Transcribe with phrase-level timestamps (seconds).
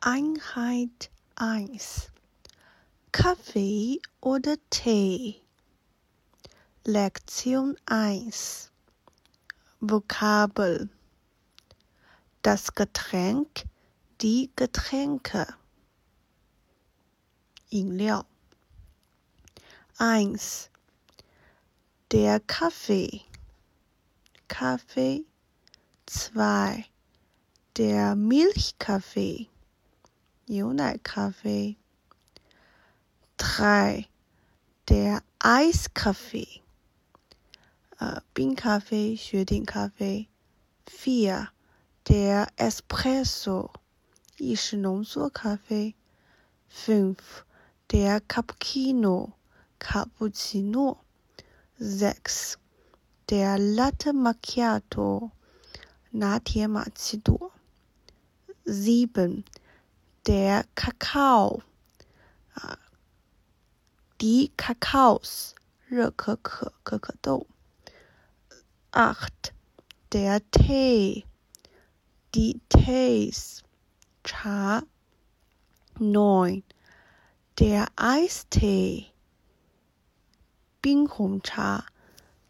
[0.00, 2.12] Einheit 1
[3.10, 5.42] Kaffee oder Tee?
[6.84, 8.70] Lektion 1
[9.80, 10.88] Vokabel.
[12.42, 13.64] Das Getränk,
[14.20, 15.48] die Getränke.
[17.70, 18.24] 饮料
[19.98, 20.70] 1
[22.12, 23.22] Der Kaffee.
[24.46, 25.24] Kaffee.
[26.06, 26.84] 2
[27.76, 29.48] Der Milchkaffee
[30.50, 31.76] 牛奶咖啡。
[33.36, 34.06] drei
[34.86, 36.62] der Eiskaffee
[37.98, 40.26] 呃冰咖啡雪顶咖啡。
[40.86, 41.48] vier
[42.02, 43.72] der Espresso
[44.38, 45.94] 意式浓缩咖啡。
[46.72, 47.42] fünf
[47.86, 49.32] der Cappuccino
[49.78, 51.04] 卡布奇诺。
[51.78, 52.54] sechs
[53.26, 55.30] der Latte Macchiato
[56.10, 57.52] 拿铁玛奇朵。
[58.64, 59.44] sieben
[60.27, 61.61] der Kakao,
[62.55, 62.77] ah,
[64.21, 65.55] die Kakaos,
[65.87, 67.47] 热可可可可豆。
[68.91, 69.53] acht
[70.11, 71.25] der Tee,
[72.33, 73.61] die Tees,
[74.23, 74.83] 茶。
[75.99, 76.63] neun
[77.59, 79.11] der Eistee,
[80.81, 81.85] 冰红茶。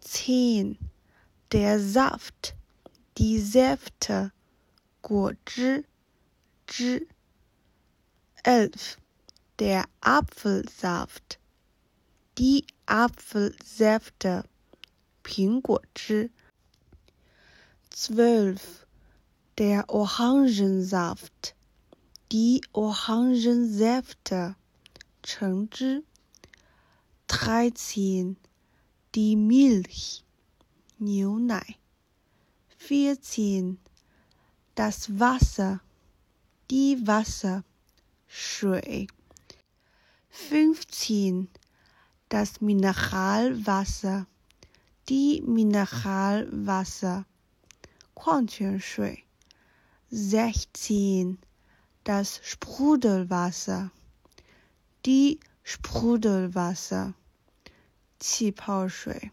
[0.00, 0.78] zehn
[1.50, 2.54] der Saft,
[3.16, 4.30] die Säfte,
[5.00, 5.84] 果汁
[6.66, 7.08] 汁。
[8.48, 8.98] elf
[9.58, 11.38] der Apfelsaft,
[12.38, 14.44] die Apfelsäfte,
[15.22, 16.30] 苹果汁。
[17.90, 18.86] zwölf
[19.58, 21.54] der Orangensaft,
[22.32, 24.56] die Orangensäfte,
[25.22, 26.02] 橙汁。
[27.26, 28.36] dreizehn
[29.14, 30.24] die Milch,
[30.98, 31.78] 牛奶。
[32.76, 33.78] vierzehn
[34.74, 35.80] das Wasser,
[36.70, 37.64] die Wasser.
[38.28, 39.08] 水。
[40.30, 41.48] fünfzehn
[42.28, 44.26] das Mineralwasser,
[45.08, 47.24] die Mineralwasser,
[48.14, 49.24] 矿泉水。
[50.10, 51.38] sechzehn
[52.04, 53.90] das Sprudelwasser,
[55.06, 57.14] die Sprudelwasser,
[58.18, 59.30] 气泡水。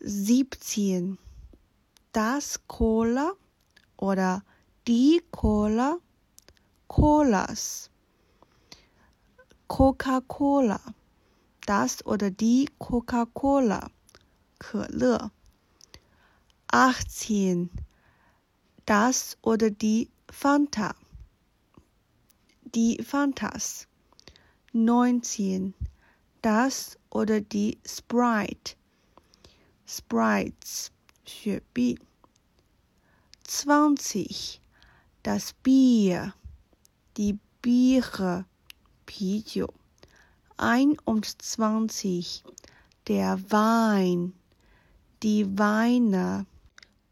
[0.00, 1.18] siebzehn
[2.12, 3.32] das Cola
[3.96, 4.42] oder
[4.88, 5.98] die Cola
[6.94, 7.90] Colas.
[9.68, 10.80] Coca-Cola.
[11.66, 13.90] Das oder die Coca-Cola.
[14.58, 15.30] 可乐。
[16.66, 17.70] 18.
[18.84, 20.94] Das oder die Fanta.
[22.74, 23.86] Die Fantas.
[24.72, 25.74] 19.
[26.42, 28.76] Das oder die Sprite.
[29.86, 30.92] Sprites.
[31.24, 31.98] 雪碧。
[33.44, 34.60] 20.
[35.22, 36.34] Das Bier
[37.16, 38.44] die Biere,
[39.06, 39.72] 啤酒。
[40.56, 42.42] einundzwanzig
[43.06, 44.34] der Wein,
[45.22, 46.46] die Weine,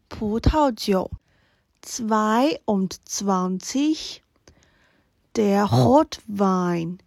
[0.09, 1.09] 葡萄酒。
[1.81, 4.21] zweiundzwanzig
[5.35, 6.99] der Rotwein,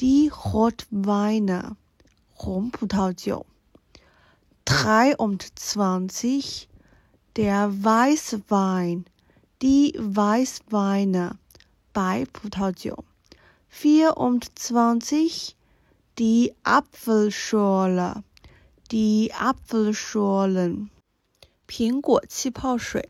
[0.00, 1.76] die Rotweine,
[2.34, 3.44] 红葡萄酒。
[4.64, 6.68] dreiundzwanzig
[7.36, 9.04] der Weißwein,
[9.62, 11.38] die Weißweine,
[11.92, 13.04] 白葡萄酒，
[13.68, 15.54] vierundzwanzig
[16.14, 18.22] die Apfelschorle,
[18.88, 20.90] die Apfelschorlen，
[21.66, 23.08] 苹果气泡水。